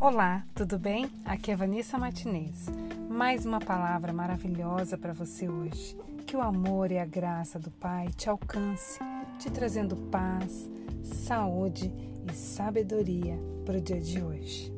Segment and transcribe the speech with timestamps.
[0.00, 1.12] Olá, tudo bem?
[1.26, 2.68] Aqui é Vanessa Martinez.
[3.10, 5.94] Mais uma palavra maravilhosa para você hoje.
[6.26, 8.98] Que o amor e a graça do Pai te alcance,
[9.38, 10.70] te trazendo paz,
[11.04, 11.92] saúde
[12.26, 14.72] e sabedoria para o dia de hoje.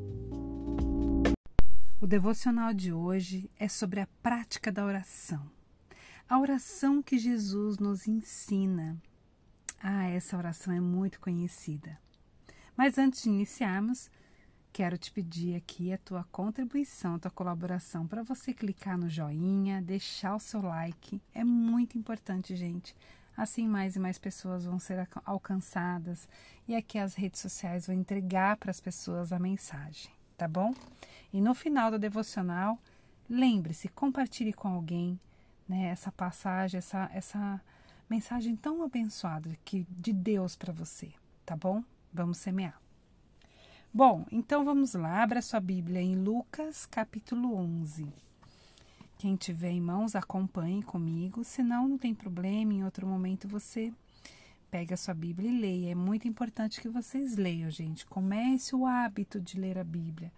[2.01, 5.49] O devocional de hoje é sobre a prática da oração.
[6.29, 9.01] A oração que Jesus nos ensina.
[9.81, 11.97] Ah, essa oração é muito conhecida.
[12.77, 14.11] Mas antes de iniciarmos,
[14.73, 19.83] quero te pedir aqui a tua contribuição, a tua colaboração para você clicar no joinha,
[19.83, 21.21] deixar o seu like.
[21.35, 22.97] É muito importante, gente.
[23.37, 26.29] Assim mais e mais pessoas vão ser alcançadas
[26.66, 30.75] e aqui as redes sociais vão entregar para as pessoas a mensagem, tá bom?
[31.33, 32.79] E no final do devocional,
[33.29, 35.19] lembre-se, compartilhe com alguém
[35.66, 37.61] né, essa passagem, essa, essa
[38.09, 41.11] mensagem tão abençoada que de Deus para você,
[41.47, 41.83] tá bom?
[42.13, 42.82] Vamos semear.
[43.95, 48.09] Bom, então vamos lá, abra sua Bíblia em Lucas capítulo 11.
[49.18, 53.93] Quem tiver em mãos, acompanhe comigo, senão não tem problema, em outro momento você
[54.71, 55.90] pega a sua Bíblia e leia.
[55.90, 58.07] É muito importante que vocês leiam, gente.
[58.07, 60.32] Comece o hábito de ler a Bíblia.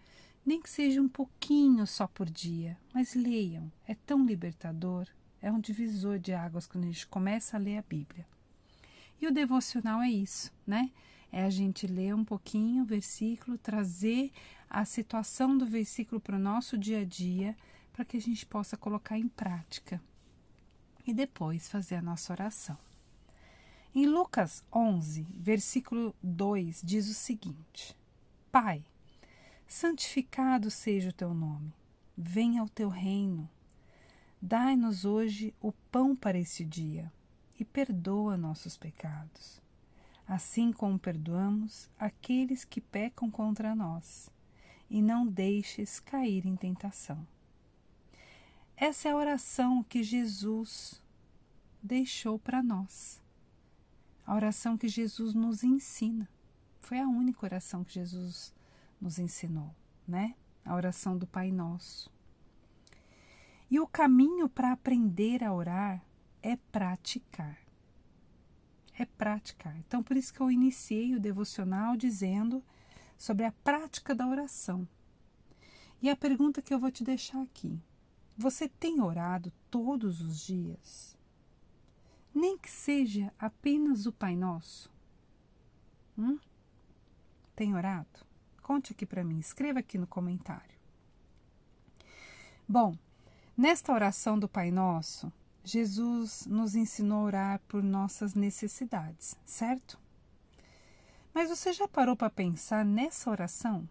[0.44, 3.70] Nem que seja um pouquinho só por dia, mas leiam.
[3.86, 5.06] É tão libertador,
[5.40, 8.26] é um divisor de águas quando a gente começa a ler a Bíblia.
[9.20, 10.90] E o devocional é isso, né?
[11.34, 14.30] É a gente ler um pouquinho o versículo, trazer
[14.70, 17.56] a situação do versículo para o nosso dia a dia,
[17.92, 20.00] para que a gente possa colocar em prática
[21.04, 22.78] e depois fazer a nossa oração.
[23.92, 27.96] Em Lucas 11, versículo 2, diz o seguinte:
[28.52, 28.84] Pai,
[29.66, 31.74] santificado seja o teu nome,
[32.16, 33.50] venha o teu reino.
[34.40, 37.12] Dai-nos hoje o pão para esse dia
[37.58, 39.63] e perdoa nossos pecados
[40.26, 44.30] assim como perdoamos aqueles que pecam contra nós,
[44.88, 47.26] e não deixes cair em tentação.
[48.76, 51.02] Essa é a oração que Jesus
[51.82, 53.22] deixou para nós.
[54.26, 56.28] A oração que Jesus nos ensina.
[56.80, 58.54] Foi a única oração que Jesus
[59.00, 59.74] nos ensinou,
[60.08, 60.34] né?
[60.64, 62.10] A oração do Pai Nosso.
[63.70, 66.04] E o caminho para aprender a orar
[66.42, 67.63] é praticar
[68.98, 69.76] é praticar.
[69.78, 72.62] Então, por isso que eu iniciei o devocional dizendo
[73.16, 74.86] sobre a prática da oração.
[76.00, 77.80] E a pergunta que eu vou te deixar aqui:
[78.36, 81.16] você tem orado todos os dias?
[82.34, 84.92] Nem que seja apenas o Pai Nosso?
[86.18, 86.38] Hum?
[87.54, 88.26] Tem orado?
[88.62, 90.74] Conte aqui para mim, escreva aqui no comentário.
[92.66, 92.96] Bom,
[93.56, 95.32] nesta oração do Pai Nosso,
[95.66, 99.98] Jesus nos ensinou a orar por nossas necessidades, certo?
[101.32, 103.88] Mas você já parou para pensar nessa oração?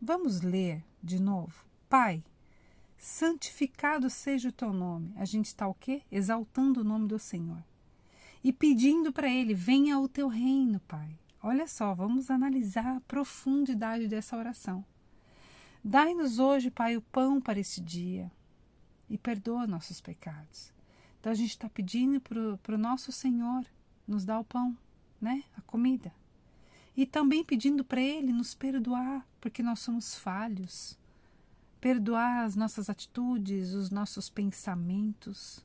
[0.00, 1.64] Vamos ler de novo.
[1.88, 2.22] Pai,
[2.98, 5.14] santificado seja o teu nome.
[5.16, 6.02] A gente está o quê?
[6.12, 7.64] Exaltando o nome do Senhor.
[8.44, 11.18] E pedindo para Ele, venha o teu reino, Pai.
[11.42, 14.84] Olha só, vamos analisar a profundidade dessa oração.
[15.82, 18.30] Dai-nos hoje, Pai, o pão para esse dia
[19.08, 20.72] e perdoa nossos pecados.
[21.18, 23.64] Então a gente está pedindo para o nosso Senhor
[24.06, 24.76] nos dar o pão,
[25.20, 25.44] né?
[25.56, 26.12] A comida.
[26.96, 30.98] E também pedindo para Ele nos perdoar, porque nós somos falhos.
[31.80, 35.64] Perdoar as nossas atitudes, os nossos pensamentos,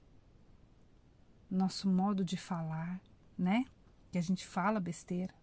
[1.50, 3.02] nosso modo de falar,
[3.38, 3.66] né?
[4.12, 5.34] Que a gente fala besteira.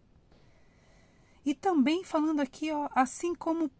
[1.45, 3.71] E também falando aqui, ó, assim como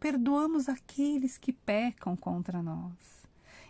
[0.00, 3.19] perdoamos aqueles que pecam contra nós.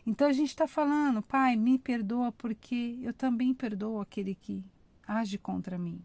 [0.06, 4.64] Então a gente está falando, Pai, me perdoa porque eu também perdoo aquele que
[5.06, 6.02] age contra mim.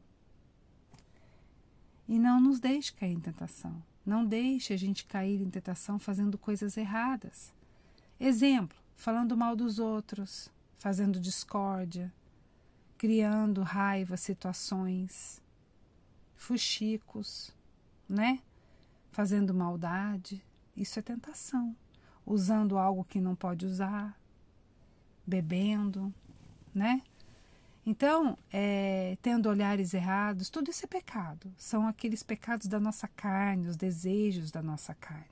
[2.08, 3.82] E não nos deixe cair em tentação.
[4.06, 7.54] Não deixe a gente cair em tentação fazendo coisas erradas.
[8.20, 12.14] Exemplo, falando mal dos outros, fazendo discórdia,
[12.98, 15.42] criando raiva, situações,
[16.36, 17.52] fuxicos,
[18.08, 18.40] né?
[19.10, 20.44] Fazendo maldade.
[20.76, 21.76] Isso é tentação
[22.26, 24.18] usando algo que não pode usar,
[25.26, 26.14] bebendo,
[26.74, 27.02] né?
[27.86, 31.54] Então, é, tendo olhares errados, tudo isso é pecado.
[31.56, 35.26] São aqueles pecados da nossa carne, os desejos da nossa carne.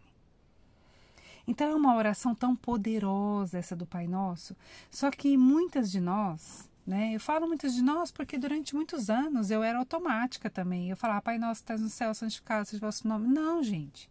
[1.48, 4.56] Então, é uma oração tão poderosa essa do Pai Nosso,
[4.90, 7.16] só que muitas de nós, né?
[7.16, 10.90] Eu falo muitas de nós porque durante muitos anos eu era automática também.
[10.90, 13.28] Eu falava, Pai Nosso, estás no céu, santificado seja o vosso nome.
[13.28, 14.10] Não, gente.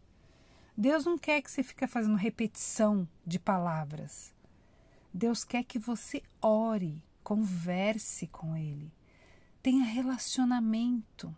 [0.76, 4.34] Deus não quer que você fique fazendo repetição de palavras.
[5.12, 8.90] Deus quer que você ore, converse com Ele,
[9.62, 11.34] tenha relacionamento.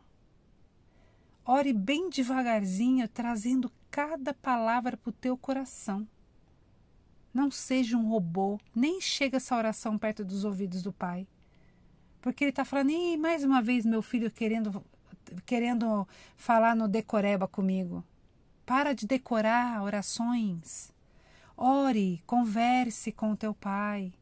[1.45, 6.07] ore bem devagarzinho, trazendo cada palavra para o teu coração.
[7.33, 11.27] Não seja um robô, nem chega essa oração perto dos ouvidos do Pai.
[12.23, 14.83] Porque ele está falando, e mais uma vez meu filho querendo,
[15.45, 18.05] querendo falar no decoreba comigo.
[18.65, 20.93] Para de decorar orações.
[21.57, 24.13] Ore, converse com o teu Pai.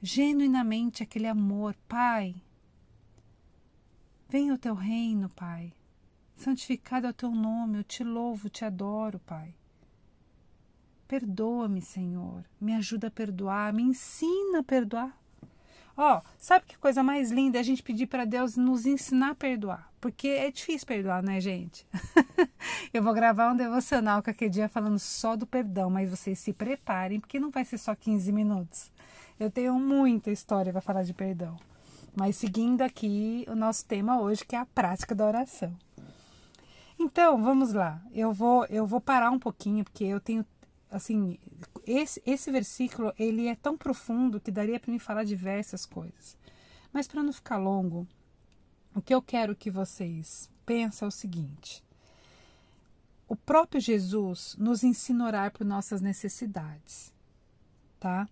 [0.00, 2.34] Genuinamente aquele amor, Pai.
[4.28, 5.72] Venha o teu reino, Pai.
[6.36, 9.54] Santificado é o teu nome, eu te louvo, te adoro, Pai.
[11.08, 12.44] Perdoa-me, Senhor.
[12.60, 15.16] Me ajuda a perdoar, me ensina a perdoar.
[15.96, 19.34] Ó, sabe que coisa mais linda é a gente pedir para Deus nos ensinar a
[19.34, 19.90] perdoar?
[19.98, 21.86] Porque é difícil perdoar, né, gente?
[22.92, 27.18] Eu vou gravar um devocional aquele dia falando só do perdão, mas vocês se preparem,
[27.18, 28.92] porque não vai ser só 15 minutos.
[29.40, 31.56] Eu tenho muita história para falar de perdão.
[32.14, 35.74] Mas seguindo aqui o nosso tema hoje, que é a prática da oração.
[36.98, 38.00] Então, vamos lá.
[38.12, 40.44] Eu vou eu vou parar um pouquinho porque eu tenho
[40.90, 41.38] assim,
[41.86, 46.36] esse, esse versículo ele é tão profundo que daria para me falar diversas coisas.
[46.92, 48.06] Mas para não ficar longo,
[48.94, 51.84] o que eu quero que vocês pensem é o seguinte:
[53.28, 57.12] o próprio Jesus nos ensina a orar por nossas necessidades,
[58.00, 58.28] tá?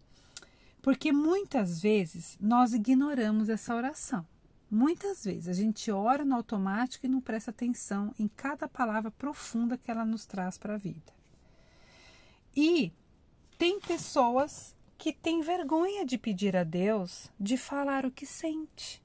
[0.82, 4.26] Porque muitas vezes nós ignoramos essa oração.
[4.70, 9.78] Muitas vezes a gente ora no automático e não presta atenção em cada palavra profunda
[9.78, 11.12] que ela nos traz para a vida.
[12.56, 12.92] E
[13.58, 19.02] tem pessoas que têm vergonha de pedir a Deus, de falar o que sente.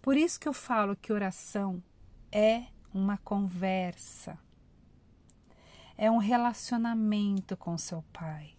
[0.00, 1.82] Por isso que eu falo que oração
[2.30, 4.38] é uma conversa,
[5.96, 8.54] é um relacionamento com seu pai.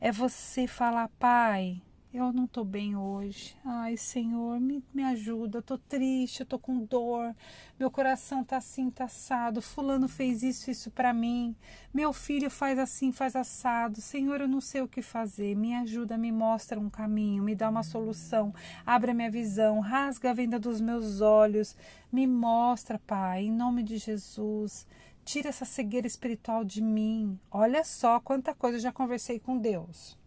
[0.00, 1.82] É você falar, pai,
[2.12, 3.54] eu não estou bem hoje.
[3.62, 5.60] Ai, Senhor, me, me ajuda.
[5.60, 7.36] Tô triste, tô com dor.
[7.78, 9.60] Meu coração tá assim, tá assado.
[9.60, 11.54] Fulano fez isso, isso para mim.
[11.92, 14.00] Meu filho faz assim, faz assado.
[14.00, 15.54] Senhor, eu não sei o que fazer.
[15.54, 18.54] Me ajuda, me mostra um caminho, me dá uma solução.
[18.86, 21.76] Abre a minha visão, rasga a venda dos meus olhos.
[22.10, 24.86] Me mostra, Pai, em nome de Jesus.
[25.24, 27.38] Tira essa cegueira espiritual de mim.
[27.50, 30.17] Olha só quanta coisa eu já conversei com Deus.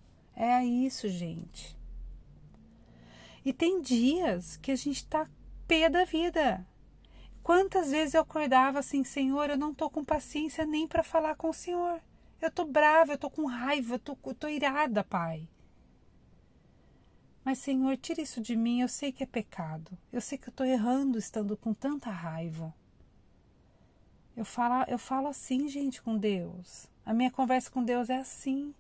[0.44, 1.78] É isso, gente.
[3.46, 5.30] E tem dias que a gente tá
[5.68, 6.66] pé da vida.
[7.44, 11.52] Quantas vezes eu acordava assim, Senhor, eu não tô com paciência nem para falar com
[11.52, 12.02] o Senhor.
[12.42, 15.48] Eu tô brava, eu tô com raiva, eu tô, eu tô irada, Pai.
[17.46, 18.82] Mas, Senhor, tira isso de mim.
[18.82, 19.96] Eu sei que é pecado.
[20.12, 22.74] Eu sei que eu tô errando estando com tanta raiva.
[24.36, 26.88] Eu falo, eu falo assim, gente, com Deus.
[27.06, 28.74] A minha conversa com Deus é assim.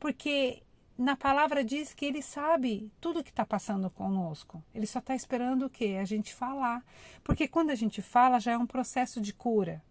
[0.00, 0.62] Porque
[0.96, 4.62] na palavra diz que ele sabe tudo o que está passando conosco.
[4.74, 5.98] Ele só está esperando o quê?
[6.00, 6.84] A gente falar.
[7.24, 9.82] Porque quando a gente fala, já é um processo de cura.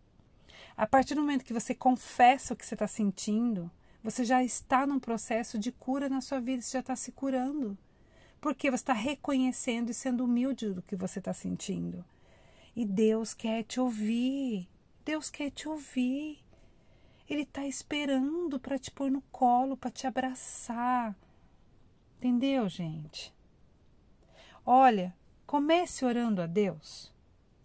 [0.77, 3.69] A partir do momento que você confessa o que você está sentindo,
[4.03, 7.77] você já está num processo de cura na sua vida, você já está se curando.
[8.39, 12.03] Porque você está reconhecendo e sendo humilde do que você está sentindo.
[12.75, 14.67] E Deus quer te ouvir.
[15.03, 16.39] Deus quer te ouvir.
[17.31, 21.15] Ele está esperando para te pôr no colo, para te abraçar.
[22.17, 23.33] Entendeu, gente?
[24.65, 25.15] Olha,
[25.47, 27.09] comece orando a Deus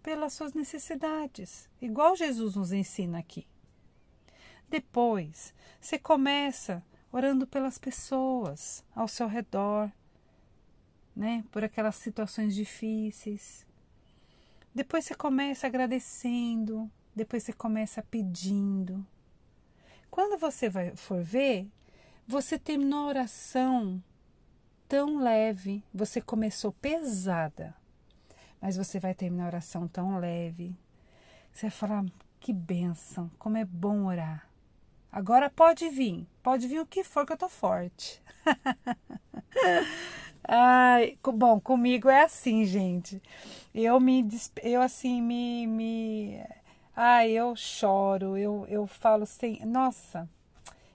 [0.04, 3.44] pelas suas necessidades, igual Jesus nos ensina aqui.
[4.70, 6.80] Depois, você começa
[7.10, 9.90] orando pelas pessoas ao seu redor,
[11.14, 11.44] né?
[11.50, 13.66] Por aquelas situações difíceis.
[14.72, 19.04] Depois você começa agradecendo, depois você começa pedindo.
[20.16, 21.68] Quando você vai, for ver,
[22.26, 24.02] você terminou a oração
[24.88, 27.76] tão leve, você começou pesada,
[28.58, 30.74] mas você vai terminar a oração tão leve.
[31.52, 32.04] Você vai falar:
[32.40, 34.48] que benção, como é bom orar.
[35.12, 38.22] Agora pode vir, pode vir o que for que eu tô forte.
[40.48, 43.22] Ai, bom, comigo é assim, gente.
[43.74, 44.26] Eu me,
[44.62, 46.40] eu assim, me, me
[46.98, 50.26] Ai, eu choro, eu, eu falo assim, nossa,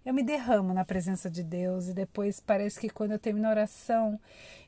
[0.03, 3.51] eu me derramo na presença de Deus e depois parece que quando eu termino a
[3.51, 4.19] oração,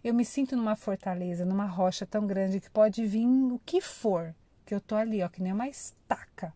[0.04, 4.36] eu me sinto numa fortaleza, numa rocha tão grande que pode vir o que for,
[4.64, 6.54] que eu tô ali, ó, que nem uma estaca,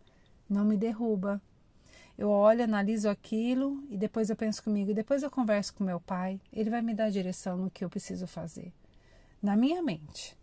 [0.47, 1.41] não me derruba.
[2.15, 5.99] Eu olho, analiso aquilo e depois eu penso comigo, e depois eu converso com meu
[5.99, 8.71] pai, ele vai me dar direção no que eu preciso fazer.
[9.41, 10.37] Na minha mente.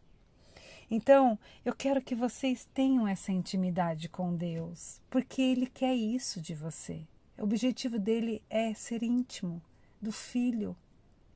[0.90, 6.54] Então, eu quero que vocês tenham essa intimidade com Deus, porque Ele quer isso de
[6.54, 7.06] você.
[7.38, 9.60] O objetivo dele é ser íntimo
[10.00, 10.76] do filho,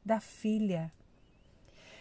[0.05, 0.93] da filha.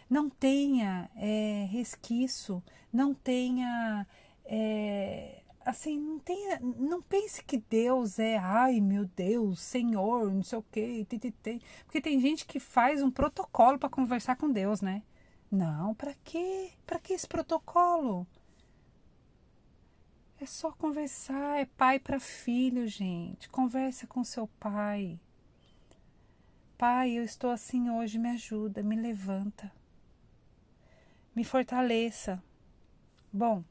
[0.10, 2.63] não tenha é, resquício,
[2.94, 4.08] não tenha.
[4.46, 6.60] É, assim, não tenha.
[6.62, 11.06] Não pense que Deus é, ai meu Deus, Senhor, não sei o quê,
[11.86, 15.04] porque tem gente que faz um protocolo para conversar com Deus, né?
[15.51, 16.72] Não, para quê?
[16.86, 18.27] Para que esse protocolo?
[20.39, 23.50] É só conversar, é pai para filho, gente.
[23.50, 25.20] Conversa com seu pai.
[26.77, 29.72] Pai, eu estou assim hoje, me ajuda, me levanta.
[31.36, 32.42] Me fortaleça.
[33.34, 33.63] Bom,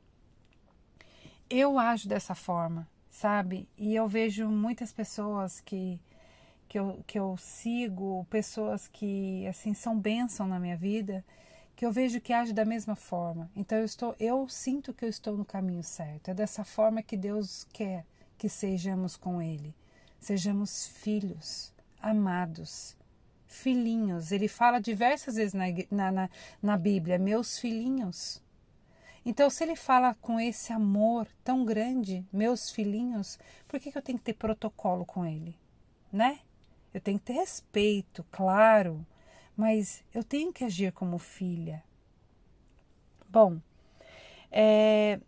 [1.49, 3.69] eu ajo dessa forma, sabe?
[3.79, 6.01] E eu vejo muitas pessoas que
[6.69, 11.25] que eu, que eu sigo, pessoas que assim são bênção na minha vida,
[11.77, 13.51] que eu vejo que age da mesma forma.
[13.55, 16.31] Então eu estou, eu sinto que eu estou no caminho certo.
[16.31, 18.07] É dessa forma que Deus quer
[18.39, 19.75] que sejamos com Ele.
[20.19, 22.97] Sejamos filhos, amados,
[23.47, 24.33] filhinhos.
[24.33, 26.31] Ele fala diversas vezes na, na, na,
[26.63, 28.43] na Bíblia, meus filhinhos.
[29.25, 34.03] Então, se ele fala com esse amor tão grande, meus filhinhos, por que, que eu
[34.03, 35.59] tenho que ter protocolo com ele?
[36.13, 36.39] Né?
[36.95, 39.05] Eu tenho que ter respeito, claro,
[39.57, 41.83] mas eu tenho que agir como filha.
[43.29, 43.61] Bom,
[44.51, 45.19] é,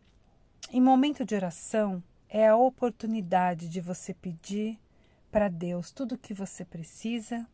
[0.70, 4.78] em momento de oração é a oportunidade de você pedir
[5.30, 7.46] para Deus tudo o que você precisa,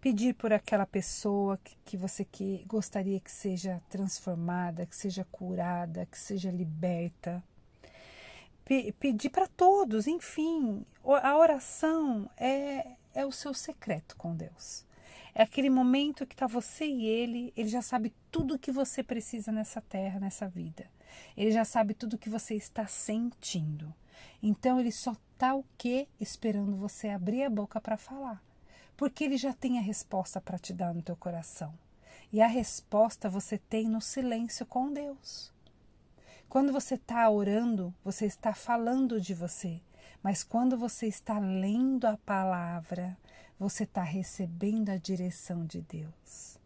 [0.00, 6.06] pedir por aquela pessoa que, que você que gostaria que seja transformada, que seja curada,
[6.06, 7.42] que seja liberta.
[8.98, 14.84] pedir para todos, enfim, a oração é, é o seu secreto com Deus.
[15.34, 19.02] É aquele momento que está você e ele, ele já sabe tudo o que você
[19.02, 20.88] precisa nessa terra, nessa vida.
[21.36, 23.92] Ele já sabe tudo o que você está sentindo.
[24.40, 28.40] Então ele só está o que esperando você abrir a boca para falar.
[28.96, 31.74] Porque ele já tem a resposta para te dar no teu coração.
[32.32, 35.52] E a resposta você tem no silêncio com Deus.
[36.48, 39.80] Quando você está orando, você está falando de você.
[40.22, 43.16] Mas quando você está lendo a palavra,
[43.58, 46.58] você está recebendo a direção de Deus.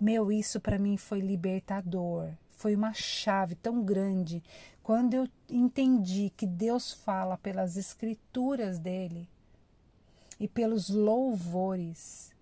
[0.00, 2.30] Meu, isso para mim foi libertador.
[2.50, 4.42] Foi uma chave tão grande
[4.82, 9.28] quando eu entendi que Deus fala pelas escrituras dele
[10.40, 12.32] e pelos louvores.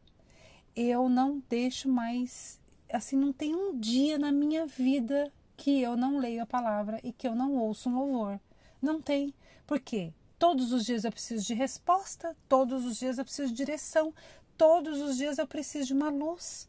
[0.75, 2.61] Eu não deixo mais,
[2.93, 7.13] assim, não tem um dia na minha vida que eu não leio a palavra e
[7.13, 8.39] que eu não ouço um louvor.
[8.81, 9.35] Não tem.
[9.67, 10.13] Por quê?
[10.39, 14.13] Todos os dias eu preciso de resposta, todos os dias eu preciso de direção,
[14.57, 16.69] todos os dias eu preciso de uma luz.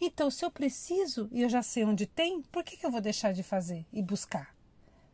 [0.00, 3.00] Então, se eu preciso e eu já sei onde tem, por que, que eu vou
[3.00, 4.54] deixar de fazer e buscar?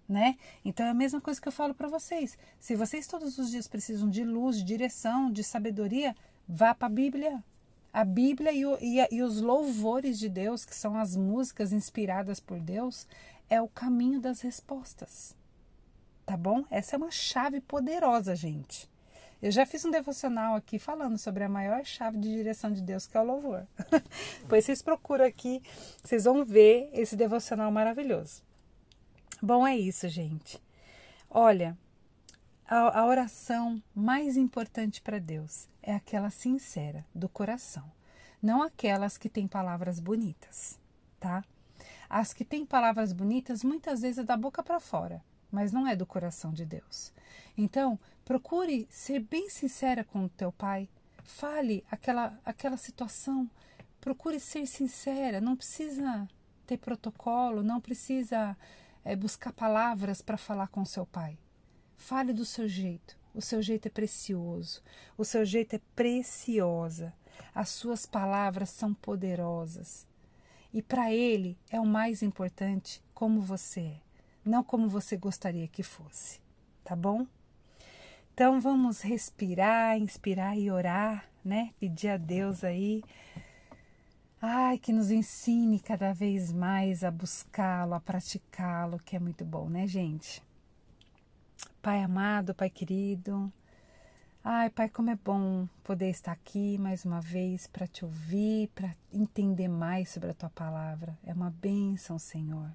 [0.06, 0.36] Né?
[0.62, 2.36] Então é a mesma coisa que eu falo para vocês.
[2.60, 6.14] Se vocês todos os dias precisam de luz, de direção, de sabedoria,
[6.46, 7.42] vá para a Bíblia.
[7.90, 11.72] A Bíblia e, o, e, a, e os louvores de Deus, que são as músicas
[11.72, 13.06] inspiradas por Deus,
[13.48, 15.34] é o caminho das respostas
[16.24, 16.64] tá bom?
[16.70, 18.90] Essa é uma chave poderosa, gente.
[19.42, 23.06] Eu já fiz um devocional aqui falando sobre a maior chave de direção de Deus,
[23.06, 23.66] que é o louvor.
[24.48, 25.62] pois vocês procuram aqui,
[26.02, 28.42] vocês vão ver esse devocional maravilhoso.
[29.42, 30.62] Bom, é isso, gente.
[31.28, 31.76] Olha,
[32.66, 37.84] a, a oração mais importante para Deus é aquela sincera, do coração.
[38.42, 40.78] Não aquelas que têm palavras bonitas,
[41.20, 41.44] tá?
[42.08, 45.22] As que têm palavras bonitas muitas vezes é da boca para fora
[45.54, 47.12] mas não é do coração de Deus.
[47.56, 50.88] Então, procure ser bem sincera com o teu pai.
[51.22, 53.48] Fale aquela, aquela situação.
[54.00, 55.40] Procure ser sincera.
[55.40, 56.28] Não precisa
[56.66, 58.56] ter protocolo, não precisa
[59.04, 61.38] é, buscar palavras para falar com seu pai.
[61.96, 63.16] Fale do seu jeito.
[63.32, 64.82] O seu jeito é precioso.
[65.16, 67.14] O seu jeito é preciosa.
[67.54, 70.04] As suas palavras são poderosas.
[70.72, 74.03] E para ele é o mais importante como você é
[74.44, 76.40] não como você gostaria que fosse,
[76.84, 77.26] tá bom?
[78.34, 81.72] Então vamos respirar, inspirar e orar, né?
[81.78, 83.02] Pedir a Deus aí,
[84.42, 89.68] ai, que nos ensine cada vez mais a buscá-lo, a praticá-lo, que é muito bom,
[89.68, 90.42] né, gente?
[91.80, 93.52] Pai amado, Pai querido,
[94.42, 98.94] ai, Pai, como é bom poder estar aqui mais uma vez para te ouvir, para
[99.12, 101.16] entender mais sobre a tua palavra.
[101.24, 102.70] É uma bênção, Senhor.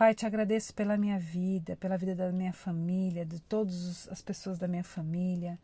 [0.00, 4.58] Pai, te agradeço pela minha vida, pela vida da minha família, de todas as pessoas
[4.58, 5.58] da minha família.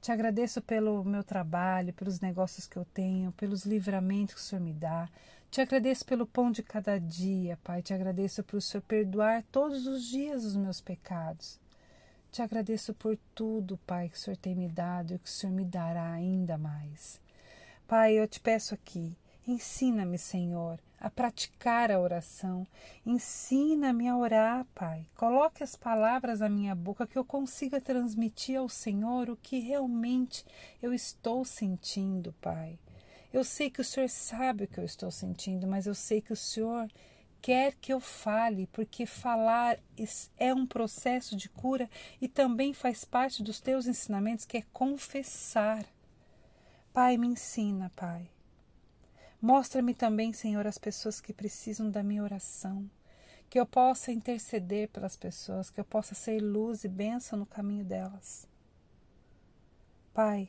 [0.00, 4.62] Te agradeço pelo meu trabalho, pelos negócios que eu tenho, pelos livramentos que o Senhor
[4.62, 5.08] me dá.
[5.50, 7.82] Te agradeço pelo pão de cada dia, Pai.
[7.82, 11.58] Te agradeço por o Senhor perdoar todos os dias os meus pecados.
[12.30, 15.52] Te agradeço por tudo, Pai, que o Senhor tem me dado e que o Senhor
[15.52, 17.20] me dará ainda mais.
[17.88, 19.12] Pai, eu te peço aqui
[19.46, 22.64] Ensina-me, Senhor, a praticar a oração.
[23.04, 25.04] Ensina-me a orar, Pai.
[25.16, 30.44] Coloque as palavras na minha boca que eu consiga transmitir ao Senhor o que realmente
[30.80, 32.78] eu estou sentindo, Pai.
[33.32, 36.32] Eu sei que o Senhor sabe o que eu estou sentindo, mas eu sei que
[36.32, 36.88] o Senhor
[37.40, 39.76] quer que eu fale, porque falar
[40.38, 45.84] é um processo de cura e também faz parte dos teus ensinamentos, que é confessar.
[46.92, 48.30] Pai, me ensina, Pai.
[49.42, 52.88] Mostra-me também, Senhor, as pessoas que precisam da minha oração,
[53.50, 57.84] que eu possa interceder pelas pessoas, que eu possa ser luz e bênção no caminho
[57.84, 58.46] delas.
[60.14, 60.48] Pai,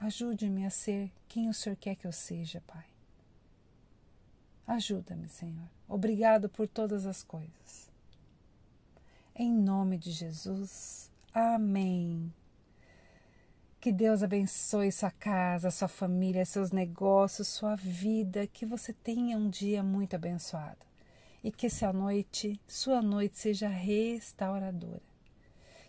[0.00, 2.86] ajude-me a ser quem o Senhor quer que eu seja, Pai.
[4.66, 5.68] Ajuda-me, Senhor.
[5.86, 7.90] Obrigado por todas as coisas.
[9.34, 11.10] Em nome de Jesus.
[11.34, 12.32] Amém.
[13.82, 18.46] Que Deus abençoe sua casa, sua família, seus negócios, sua vida.
[18.46, 20.86] Que você tenha um dia muito abençoado.
[21.42, 25.02] E que essa noite, sua noite, seja restauradora.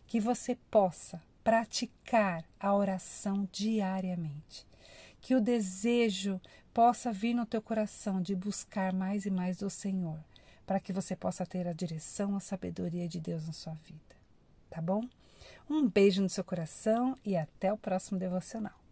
[0.07, 4.65] Que você possa praticar a oração diariamente.
[5.21, 6.41] Que o desejo
[6.73, 10.17] possa vir no teu coração de buscar mais e mais do Senhor,
[10.65, 14.15] para que você possa ter a direção, a sabedoria de Deus na sua vida.
[14.67, 15.07] Tá bom?
[15.70, 18.82] Um beijo no seu coração e até o próximo devocional.